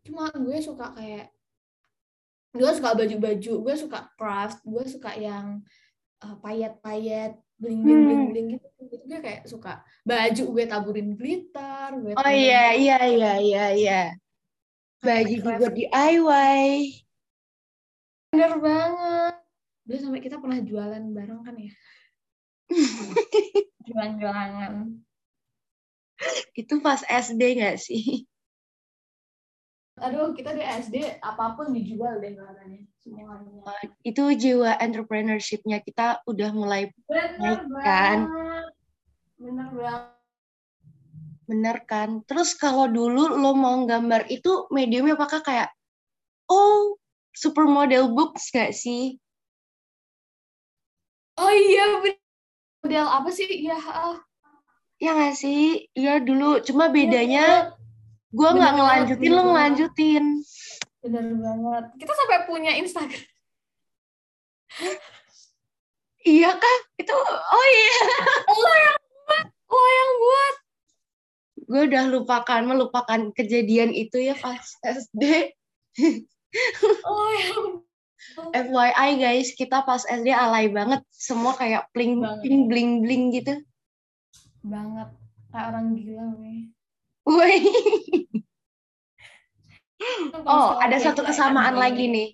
[0.03, 1.31] Cuma gue suka kayak,
[2.51, 5.63] gue suka baju-baju, gue suka craft, gue suka yang
[6.27, 8.67] uh, payet-payet, bling bling bling bling gitu.
[8.91, 14.03] gitu gue kayak suka baju gue taburin glitter gue oh iya iya iya iya iya
[14.99, 17.02] baju juga DIY
[18.33, 19.43] bener banget
[19.83, 21.75] Dulu sampai kita pernah jualan bareng kan ya?
[23.91, 24.75] Jualan-jualan.
[26.55, 28.23] Itu pas SD nggak sih?
[29.99, 33.91] Aduh, kita di SD apa pun dijual deh katanya semuanya.
[34.07, 38.19] Itu jiwa entrepreneurship-nya kita udah mulai Bener naik kan.
[39.37, 40.15] Bener banget.
[41.51, 42.11] Bener kan?
[42.25, 45.75] Terus kalau dulu lo mau gambar itu mediumnya apakah kayak
[46.47, 47.02] oh
[47.33, 49.17] supermodel books gak sih?
[51.41, 51.99] Oh iya,
[52.85, 53.49] model apa sih?
[53.49, 53.79] Iya.
[55.03, 55.89] Ya nggak sih?
[55.97, 56.61] Iya dulu.
[56.63, 57.73] Cuma bedanya
[58.31, 60.25] gue nggak ngelanjutin, lo ngelanjutin.
[61.03, 61.85] Bener banget.
[61.99, 63.27] Kita sampai punya Instagram.
[66.23, 66.79] iya kah?
[66.97, 67.99] Itu, oh iya.
[68.63, 69.47] Lo yang buat.
[69.69, 70.55] Lo yang buat.
[71.67, 75.53] Gue udah lupakan, melupakan kejadian itu ya pas SD.
[77.07, 77.83] oh yang
[78.53, 83.55] FYI guys, kita pas SD alay banget, semua kayak bling bling bling bling gitu.
[84.63, 85.11] Banget,
[85.51, 86.61] kayak orang gila nih.
[87.27, 87.55] Woi.
[90.47, 92.29] oh, ada satu kesamaan lagi nih.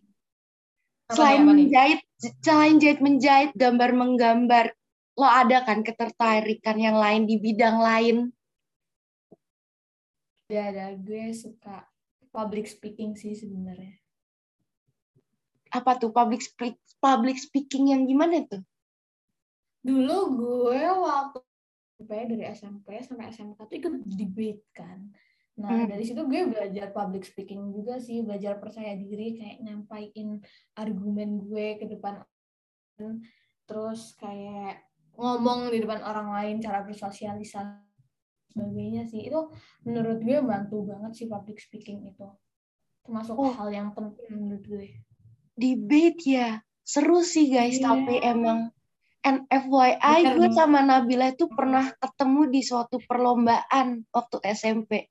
[1.09, 2.05] Selain menjahit,
[2.45, 4.77] selain jahit menjahit, gambar menggambar,
[5.17, 8.17] lo ada kan ketertarikan yang lain di bidang lain?
[10.53, 10.87] Ada, ada.
[11.01, 11.89] Gue suka
[12.29, 13.98] public speaking sih sebenarnya
[15.73, 18.63] apa tuh public speak, public speaking yang gimana tuh?
[19.85, 21.39] Dulu gue waktu
[21.99, 25.11] dari SMP sampai SMK tuh ikut debate kan.
[25.59, 25.91] Nah, hmm.
[25.91, 30.39] dari situ gue belajar public speaking juga sih, belajar percaya diri, kayak nyampain
[30.79, 32.23] argumen gue ke depan
[33.67, 34.87] terus kayak
[35.19, 39.27] ngomong di depan orang lain, cara bersosialisasi sebagainya sih.
[39.27, 39.51] Itu
[39.83, 42.27] menurut gue bantu banget sih public speaking itu.
[43.03, 43.51] Termasuk oh.
[43.51, 45.08] hal yang penting menurut gue
[45.59, 46.49] debate ya.
[46.87, 47.93] Seru sih guys yeah.
[47.93, 48.71] tapi emang.
[49.27, 55.11] And FYI gue sama Nabila itu pernah ketemu di suatu perlombaan waktu SMP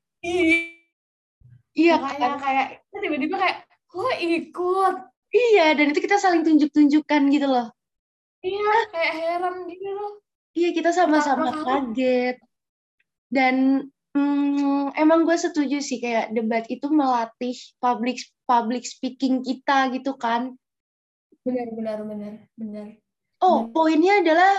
[1.78, 4.96] iya kayak kayak tiba-tiba kayak kok ikut?
[5.28, 7.68] Iya dan itu kita saling tunjuk-tunjukkan gitu loh.
[8.42, 10.12] Iya kayak heran gitu loh.
[10.58, 12.42] Iya kita sama-sama kaget.
[13.30, 13.86] Dan
[14.18, 20.56] Hmm, emang gue setuju sih kayak debat itu melatih public public speaking kita gitu kan.
[21.44, 22.86] Benar benar benar benar.
[23.44, 23.72] Oh benar.
[23.76, 24.52] poinnya adalah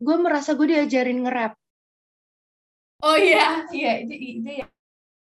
[0.00, 1.52] gue merasa gue diajarin nge-rap.
[3.04, 4.66] Oh iya iya itu, itu ya.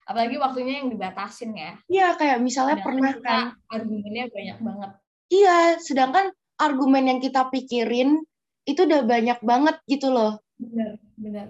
[0.04, 1.80] Apalagi waktunya yang dibatasin ya.
[1.88, 4.92] Iya kayak misalnya Dan pernah kan argumennya banyak banget.
[5.32, 8.20] Iya sedangkan argumen yang kita pikirin
[8.68, 10.44] itu udah banyak banget gitu loh.
[10.60, 11.48] Benar benar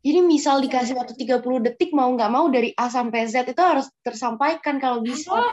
[0.00, 3.84] jadi misal dikasih waktu 30 detik mau nggak mau dari A sampai Z itu harus
[4.00, 5.52] tersampaikan kalau bisa.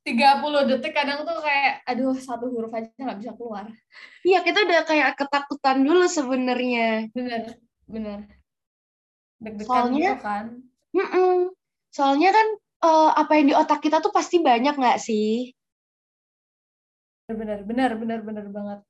[0.00, 3.68] 30 detik kadang tuh kayak aduh satu huruf aja nggak bisa keluar.
[4.24, 7.12] Iya, kita udah kayak ketakutan dulu sebenarnya.
[7.12, 8.18] Bener, bener.
[9.64, 10.44] Soalnya gitu kan.
[10.96, 11.36] Mm -mm.
[11.92, 12.46] Soalnya kan
[12.84, 15.52] uh, apa yang di otak kita tuh pasti banyak nggak sih?
[17.28, 18.80] Bener, bener, bener, bener banget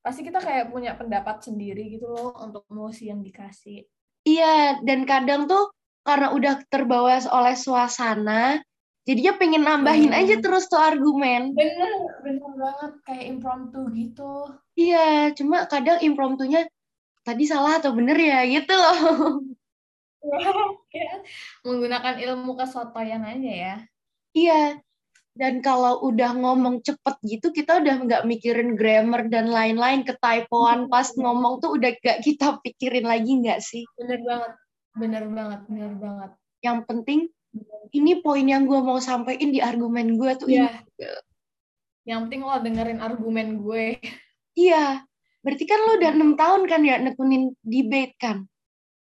[0.00, 3.84] pasti kita kayak punya pendapat sendiri gitu loh untuk emosi yang dikasih.
[4.24, 5.72] Iya, dan kadang tuh
[6.04, 8.60] karena udah terbawa oleh suasana,
[9.10, 10.20] jadinya pengen nambahin hmm.
[10.22, 11.50] aja terus tuh argumen.
[11.58, 11.90] Bener,
[12.22, 14.46] bener banget kayak impromptu gitu.
[14.78, 16.70] Iya, cuma kadang impromptunya
[17.26, 19.42] tadi salah atau bener ya gitu loh.
[20.94, 21.26] ya,
[21.66, 23.76] menggunakan ilmu kesotoyan aja ya.
[24.30, 24.78] Iya,
[25.30, 30.06] Dan kalau udah ngomong cepet gitu, kita udah nggak mikirin grammar dan lain-lain.
[30.06, 33.82] Ketypoan pas ngomong tuh udah gak kita pikirin lagi nggak sih?
[33.98, 34.52] Bener banget.
[34.94, 36.30] Bener banget, bener banget.
[36.60, 37.20] Yang penting,
[37.90, 40.70] ini poin yang gue mau sampaikan di argumen gue tuh Iya.
[40.70, 41.10] ini.
[42.06, 43.98] Yang penting lo dengerin argumen gue.
[44.54, 45.04] Iya,
[45.42, 48.46] berarti kan lo udah enam tahun kan ya nekunin debate kan?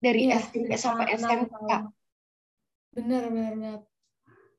[0.02, 1.70] Dari Iya, SMP sampai SMK.
[2.92, 3.78] Bener, bener.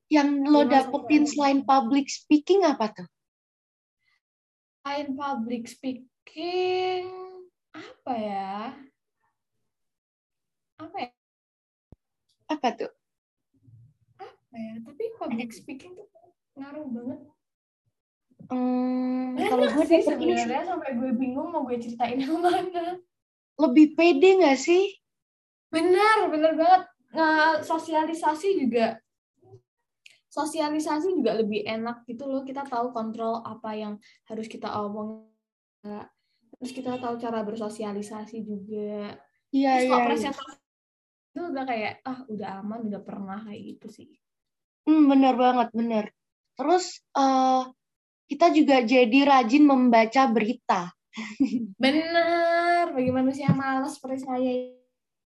[0.08, 3.08] Yang lo dapetin selain public speaking apa tuh?
[4.82, 7.04] Selain public speaking,
[7.72, 8.52] apa ya?
[10.80, 11.10] Apa ya?
[12.50, 12.92] Apa tuh?
[14.54, 14.74] Apa ya?
[14.86, 16.06] Tapi public speaking tuh
[16.54, 17.20] ngaruh banget.
[18.54, 23.02] Hmm, kalau Banyak gue sih sebenarnya sampai gue bingung mau gue ceritain yang mana.
[23.58, 24.94] lebih pede nggak sih?
[25.74, 26.82] Bener, bener banget.
[27.18, 29.02] Nah, sosialisasi juga
[30.30, 32.46] sosialisasi juga lebih enak gitu loh.
[32.46, 33.98] Kita tahu kontrol apa yang
[34.30, 35.34] harus kita omong.
[36.62, 39.18] Terus kita tahu cara bersosialisasi juga.
[39.50, 39.90] Iya, Terus iya.
[39.90, 40.08] kalau iya.
[40.14, 40.58] presentasi
[41.34, 44.10] itu udah kayak ah udah aman, udah pernah kayak gitu sih.
[44.84, 46.04] Hmm, bener banget, bener.
[46.54, 47.62] Terus eh
[48.28, 50.92] kita juga jadi rajin membaca berita.
[51.82, 54.74] Bener, bagi manusia malas seperti saya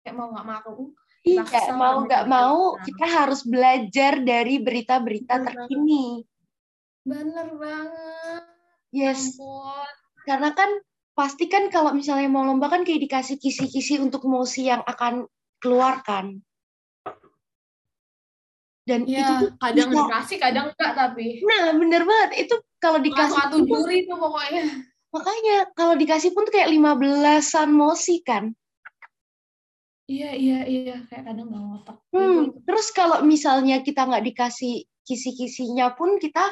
[0.01, 0.89] kayak mau nggak mau.
[1.25, 6.21] Iya, mau nggak mau kita harus belajar dari berita-berita terkini.
[7.05, 8.43] Bener banget.
[8.89, 9.89] Yes, Ampun.
[10.25, 10.69] karena kan
[11.13, 15.25] pasti kan kalau misalnya mau lomba kan kayak dikasih kisi-kisi untuk mosi yang akan
[15.61, 16.41] keluarkan.
[18.85, 21.41] Dan itu Ya, tuh kadang bisa- dikasih, kadang enggak tapi.
[21.41, 22.31] Nah, bener banget.
[22.45, 24.65] Itu kalau dikasih satu juri tuh pokoknya.
[25.09, 28.53] makanya kalau dikasih pun tuh kayak 15-an mosi kan.
[30.05, 30.95] Iya, iya, iya.
[31.09, 31.97] Kayak kadang nggak ngotak.
[32.13, 32.57] Hmm, Gitu.
[32.61, 36.45] terus kalau misalnya kita nggak dikasih kisi-kisinya pun kita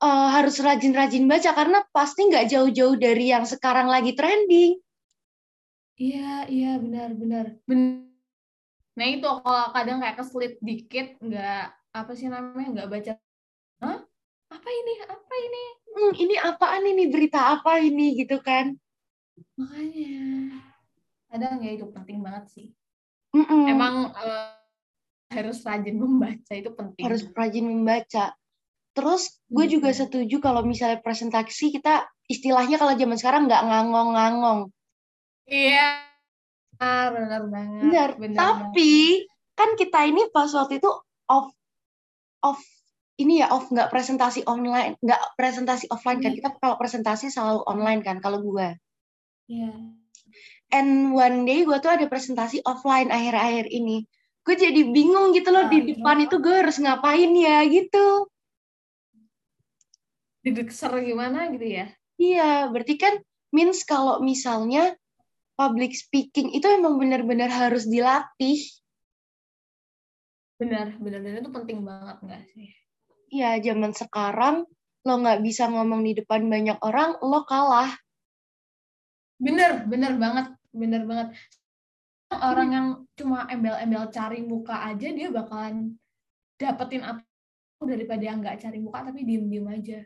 [0.00, 4.80] eh, harus rajin-rajin baca karena pasti nggak jauh-jauh dari yang sekarang lagi trending.
[6.00, 7.44] Iya, iya, benar, benar.
[7.68, 8.09] Ben-
[8.98, 13.12] Nah itu kalau kadang kayak keselit dikit, nggak apa sih namanya, nggak baca.
[13.82, 13.98] Hah?
[14.50, 14.92] Apa ini?
[15.06, 15.64] Apa ini?
[15.90, 18.74] Hmm, ini apaan ini berita apa ini gitu kan?
[19.58, 20.58] Makanya.
[21.30, 22.66] Kadang ya itu penting banget sih.
[23.30, 23.70] Mm-mm.
[23.70, 24.50] Emang eh,
[25.30, 27.04] harus rajin membaca itu penting.
[27.06, 28.34] harus rajin membaca.
[28.90, 29.74] Terus gue Hmm.
[29.78, 34.74] juga setuju kalau misalnya presentasi kita istilahnya kalau zaman sekarang nggak ngangong-ngangong.
[35.46, 36.09] Iya.
[36.80, 37.82] Benar, benar banget.
[37.84, 38.10] Benar.
[38.16, 38.92] Benar Tapi
[39.52, 40.88] kan kita ini pas waktu itu
[41.28, 41.52] off
[42.40, 42.60] off
[43.20, 46.38] ini ya off nggak presentasi online nggak presentasi offline kan Iya.
[46.40, 48.72] kita kalau presentasi selalu online kan kalau gue
[49.52, 49.76] Iya.
[50.72, 54.08] and one day gue tuh ada presentasi offline akhir-akhir ini
[54.40, 58.32] gue jadi bingung gitu loh Nah, di depan itu gue harus ngapain ya gitu
[60.40, 61.92] Didekser gimana gitu ya?
[62.16, 63.20] iya berarti kan
[63.52, 64.96] means kalau misalnya
[65.60, 68.56] public speaking itu emang benar-benar harus dilatih
[70.60, 71.24] Benar, benar.
[71.24, 72.68] Dan itu penting banget nggak sih?
[73.32, 74.68] Iya, zaman sekarang
[75.08, 77.88] lo nggak bisa ngomong di depan banyak orang, lo kalah.
[79.40, 81.28] Bener, bener banget, bener banget.
[82.28, 85.96] Orang yang cuma embel-embel cari muka aja dia bakalan
[86.60, 87.24] dapetin apa
[87.80, 89.98] daripada yang nggak cari muka tapi diem-diem aja.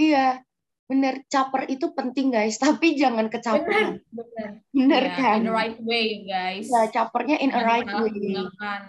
[0.00, 0.40] Iya,
[0.88, 1.22] bener.
[1.28, 4.00] Caper itu penting guys, tapi jangan kecaperan.
[4.08, 4.48] bener.
[4.72, 5.38] Bener Ya, kan?
[5.44, 6.66] In the right way, guys.
[6.66, 8.10] Ya, capernya in a right way.
[8.10, 8.80] gunakan.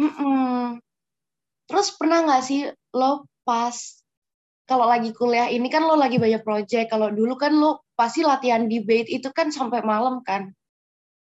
[0.00, 0.80] Mm-mm.
[1.68, 3.76] Terus pernah nggak sih lo pas
[4.64, 6.88] kalau lagi kuliah ini kan lo lagi banyak project.
[6.88, 10.54] Kalau dulu kan lo pasti latihan debate itu kan sampai malam kan.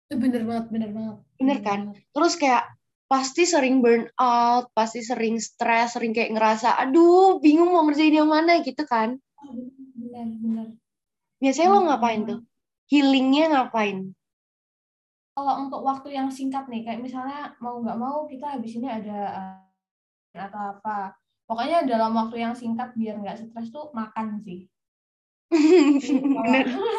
[0.09, 1.16] Itu bener banget, bener banget.
[1.38, 1.81] Bener kan?
[2.12, 2.66] Terus kayak
[3.05, 8.29] pasti sering burn out, pasti sering stres, sering kayak ngerasa, aduh bingung mau ngerjain yang
[8.33, 9.20] mana gitu kan.
[9.94, 10.68] Bener, bener.
[11.42, 12.40] Biasanya lo ngapain tuh?
[12.88, 14.12] Healingnya ngapain?
[15.35, 19.18] Kalau untuk waktu yang singkat nih, kayak misalnya mau nggak mau kita habis ini ada
[20.33, 21.18] eh, atau apa.
[21.44, 24.70] Pokoknya dalam waktu yang singkat biar nggak stres tuh makan sih.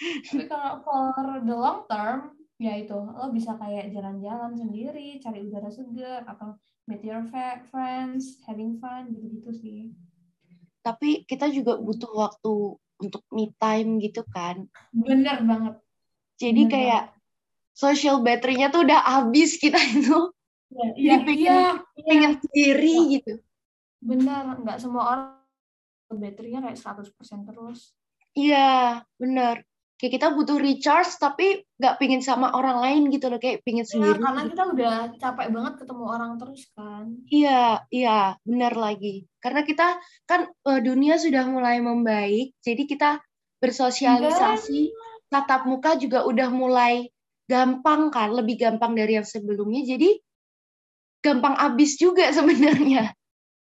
[0.00, 5.68] Tapi kalau- for the long term, ya itu lo bisa kayak jalan-jalan sendiri, cari udara
[5.68, 6.56] segar, atau
[6.88, 7.20] meet your
[7.68, 9.80] friends, having fun, gitu-gitu sih.
[10.80, 12.52] Tapi kita juga butuh waktu
[13.00, 14.64] untuk me time gitu kan.
[14.90, 15.74] Bener banget.
[16.36, 17.04] Jadi Bener kayak
[17.72, 20.32] social battery-nya tuh udah habis kita itu
[20.70, 21.58] Iya, Jadi pengen- iya,
[21.98, 22.04] iya.
[22.06, 23.32] pengen sendiri gitu.
[23.98, 25.26] Bener, nggak semua orang
[26.10, 27.90] baterainya kayak 100% terus.
[28.32, 29.66] Iya, bener.
[30.00, 33.92] Kayak kita butuh recharge tapi nggak pingin sama orang lain gitu loh kayak pingin Ya,
[33.92, 34.50] sendiri karena gitu.
[34.56, 37.04] kita udah capek banget ketemu orang terus kan.
[37.28, 39.28] Iya, iya, benar lagi.
[39.44, 43.10] Karena kita kan eh, dunia sudah mulai membaik, jadi kita
[43.60, 44.88] bersosialisasi,
[45.28, 47.12] tatap muka juga udah mulai
[47.44, 49.84] gampang kan, lebih gampang dari yang sebelumnya.
[49.84, 50.16] Jadi
[51.20, 53.12] gampang abis juga sebenarnya.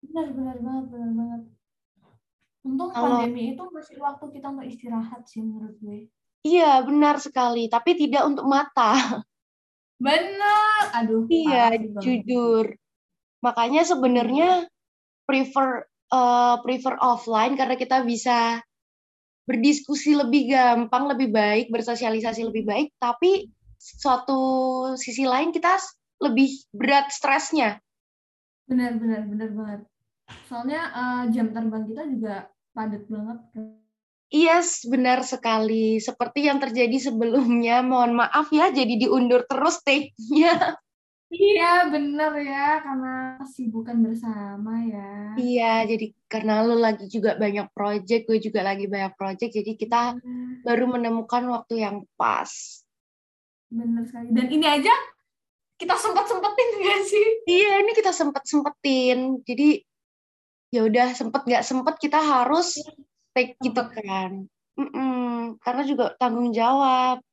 [0.02, 1.42] Benar, benar banget, benar banget.
[2.66, 6.10] Untung Kalau- pandemi itu masih waktu kita untuk istirahat sih menurut gue.
[6.42, 7.70] Iya, benar sekali.
[7.70, 9.22] Tapi tidak untuk mata.
[10.02, 10.82] Benar.
[10.98, 11.30] Aduh.
[11.30, 12.74] Iya, jujur.
[13.46, 14.66] Makanya sebenarnya
[15.30, 18.62] prefer eh, prefer offline karena kita bisa
[19.46, 22.88] berdiskusi lebih gampang, lebih baik, bersosialisasi lebih baik.
[22.98, 23.46] Tapi
[23.78, 24.42] suatu
[24.98, 25.78] sisi lain kita
[26.22, 27.78] lebih berat stresnya.
[28.66, 29.82] Benar, benar, benar banget.
[30.50, 32.36] Soalnya eh, jam terbang kita juga
[32.76, 33.40] padat banget.
[34.28, 36.04] Yes, benar sekali.
[36.04, 37.80] Seperti yang terjadi sebelumnya.
[37.80, 40.54] Mohon maaf ya, jadi diundur terus take-nya.
[41.36, 45.36] Iya, benar ya, karena kesibukan bersama ya.
[45.36, 50.22] Iya, jadi karena lu lagi juga banyak project, gue juga lagi banyak project, jadi kita
[50.64, 52.48] baru menemukan waktu yang pas.
[53.68, 54.32] Benar sekali.
[54.32, 54.94] Dan ini aja
[55.76, 57.28] kita sempat sempetin gak sih?
[57.50, 59.44] Iya, ini kita sempet sempetin.
[59.44, 59.84] Jadi
[60.76, 62.76] ya udah sempet nggak sempet kita harus
[63.32, 64.44] take gitu kan.
[64.76, 67.24] Mm-mm, karena juga tanggung jawab.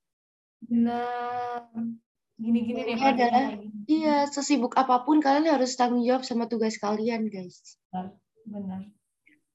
[0.63, 1.67] Benar.
[2.39, 3.51] Gini-gini Ini deh adalah-.
[3.91, 7.75] Iya, sesibuk apa pun kalian harus tanggung jawab sama tugas kalian, guys.
[8.47, 8.87] Benar.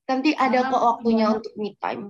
[0.07, 2.03] Nanti ada kok waktunya banyak- untuk me time.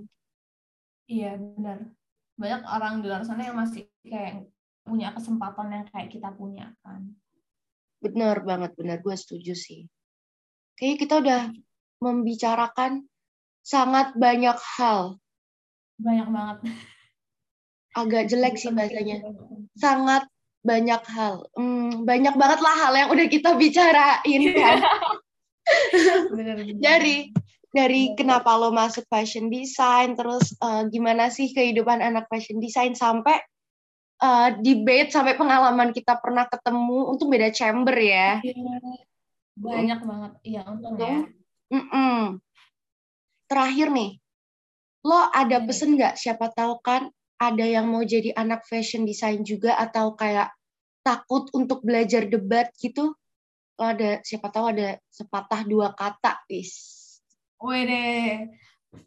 [1.06, 1.94] Iya, benar.
[2.38, 4.50] Banyak orang di luar sana yang masih kayak
[4.82, 7.14] punya kesempatan yang kayak kita punya kan.
[8.02, 8.98] Benar banget, benar.
[9.02, 9.86] Gue setuju sih.
[10.78, 11.42] Kayaknya kita udah
[12.00, 13.06] membicarakan
[13.66, 15.20] sangat banyak hal.
[15.98, 16.58] Banyak banget.
[17.98, 19.26] Agak jelek sih bahasanya.
[19.74, 20.30] Sangat
[20.62, 21.48] banyak hal.
[21.56, 24.78] Hmm, banyak banget lah hal yang udah kita bicarain kan.
[26.32, 26.80] Benar, benar.
[26.80, 27.32] dari
[27.76, 33.40] dari kenapa lo masuk fashion design, terus eh, gimana sih kehidupan anak fashion design sampai
[34.24, 38.40] eh, debate sampai pengalaman kita pernah ketemu untuk beda chamber ya.
[38.44, 38.80] Iya.
[39.58, 40.32] Banyak banget.
[40.46, 41.26] Iya, untung ya.
[41.68, 42.40] Mm-mm.
[43.48, 44.20] Terakhir nih,
[45.08, 45.66] lo ada Iya.
[45.68, 46.16] pesen nggak?
[46.20, 50.52] Siapa tahu kan ada yang mau jadi anak fashion design juga atau kayak
[51.04, 53.16] takut untuk belajar debat gitu?
[53.78, 56.74] Lo ada siapa tahu ada sepatah dua kata, is.
[57.62, 58.52] Wede.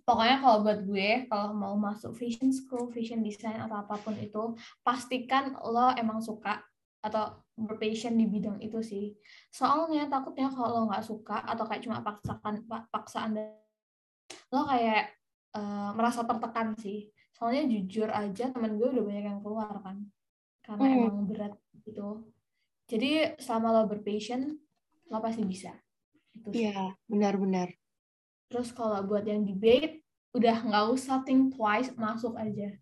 [0.05, 4.55] Pokoknya kalau buat gue, kalau mau masuk fashion school, fashion design atau apa pun itu,
[4.85, 6.63] pastikan lo emang suka
[7.01, 9.17] atau berpassion di bidang itu sih.
[9.49, 12.01] Soalnya takutnya kalau nggak suka atau kayak cuma
[12.93, 13.57] paksaan dan
[14.53, 15.17] lo kayak
[15.57, 17.11] eh, merasa tertekan sih.
[17.35, 20.05] Soalnya jujur aja temen gue udah banyak yang keluar kan,
[20.61, 20.97] karena Hmm.
[21.09, 22.29] emang berat gitu.
[22.87, 24.61] Jadi selama lo berpassion,
[25.09, 25.73] lo pasti bisa.
[26.53, 27.73] Iya, benar-benar.
[28.51, 30.03] Terus kalau buat yang debate,
[30.35, 32.77] udah nggak usah think twice, masuk aja.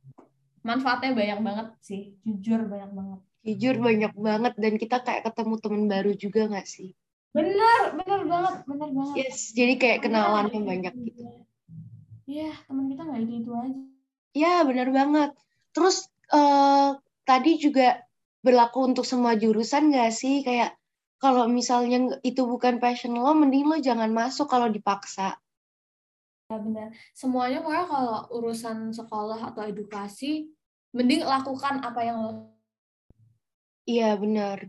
[0.64, 3.20] Manfaatnya banyak banget sih, jujur banyak banget.
[3.46, 6.92] Jujur banyak banget dan kita kayak ketemu teman baru juga nggak sih?
[7.32, 9.14] Bener, bener banget, bener banget.
[9.14, 11.22] Yes, jadi kayak kenalan yang kita banyak itu- gitu.
[12.28, 13.80] Iya, teman kita nggak itu itu aja.
[14.36, 15.30] Ya, benar banget.
[15.72, 15.96] Terus
[16.28, 16.90] eh,
[17.24, 18.04] tadi juga
[18.44, 20.44] berlaku untuk semua jurusan nggak sih?
[20.44, 20.76] Kayak
[21.22, 25.40] kalau misalnya itu bukan passion lo, mending lo jangan masuk kalau dipaksa.
[26.48, 26.88] Ya benar.
[27.12, 30.48] Semuanya pokoknya kalau urusan sekolah atau edukasi,
[30.96, 32.32] mending lakukan apa yang lo
[33.88, 34.68] Iya, benar.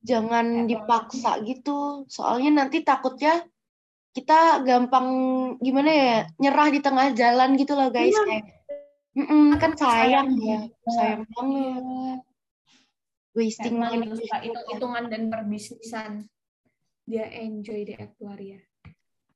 [0.00, 2.08] Jangan Kayak dipaksa gitu.
[2.08, 3.44] Soalnya nanti takutnya
[4.16, 5.08] kita gampang
[5.60, 8.16] gimana ya, nyerah di tengah jalan gitu loh, guys.
[8.16, 8.24] Iya.
[8.24, 8.44] Kayak,
[9.12, 10.88] "Mm-mm, kan sayang ya, juga.
[10.96, 11.84] sayang banget.
[11.84, 12.14] Iya.
[13.30, 14.10] Wasting money.
[14.18, 16.26] hitung-hitungan dan perbisnisan.
[17.06, 18.58] Dia enjoy di Actuaria.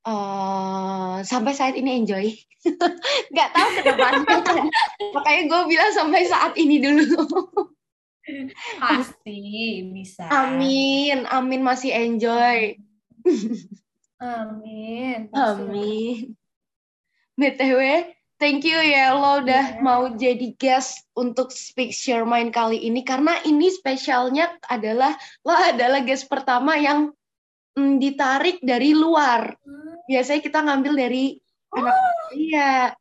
[0.05, 2.29] Eh, sampai saat ini enjoy.
[3.33, 4.65] Nggak tahu ke depannya kan.
[5.15, 7.05] Makanya gue bilang sampai saat ini dulu.
[8.81, 10.25] Pasti bisa.
[10.29, 12.73] Amin, amin masih enjoy.
[14.21, 15.29] Amin.
[15.29, 15.37] pasti.
[15.37, 16.17] Amin.
[17.35, 17.79] BTW,
[18.39, 19.83] thank you ya lo udah Iya.
[19.83, 25.11] mau jadi guest untuk Speak Your Mind kali ini karena ini spesialnya adalah
[25.43, 27.11] lo adalah guest pertama yang
[27.75, 29.51] mm, ditarik dari luar.
[29.67, 29.99] Hmm.
[30.07, 31.35] Biasanya kita ngambil dari
[31.75, 31.95] anak
[32.39, 32.95] iya.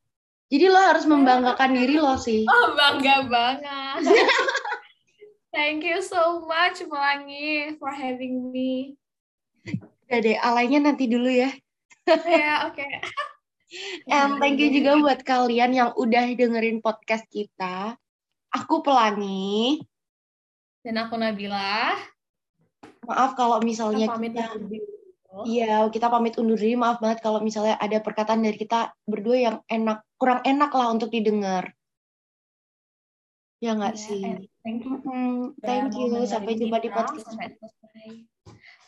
[0.51, 2.43] Jadi lo harus membanggakan diri lo sih.
[2.47, 3.99] Oh, bangga banget.
[5.55, 8.99] Thank you so much, Melangi, for having me.
[10.11, 11.55] Udah deh, alaynya nanti dulu ya.
[12.27, 12.83] Ya, oke.
[14.11, 17.95] And thank you juga buat kalian yang udah dengerin podcast kita.
[18.51, 19.79] Aku Pelangi.
[20.83, 22.03] Dan aku Nabila.
[23.07, 24.47] Maaf kalau misalnya Kita pamit kita.
[25.47, 26.75] Iya, kita pamit undur diri.
[26.75, 31.15] Maaf banget kalau misalnya ada perkataan dari kita berdua yang enak, kurang enak lah untuk
[31.15, 31.75] didengar.
[33.63, 34.23] Ya nggak Iya, sih?
[34.65, 34.97] Thank you.
[35.61, 36.25] Thank you.
[36.25, 37.37] Sampai jumpa di podcast.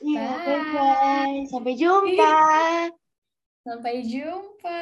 [0.01, 0.45] Iya, Bye.
[0.45, 1.37] bye-bye.
[1.53, 2.33] Sampai jumpa.
[3.65, 4.81] Sampai jumpa.